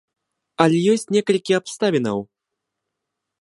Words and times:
Але 0.63 0.77
ёсць 0.93 1.05
некалькі 1.17 1.57
абставінаў. 1.59 2.19